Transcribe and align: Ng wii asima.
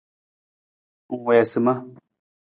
Ng 1.11 1.17
wii 1.25 1.39
asima. 1.43 1.73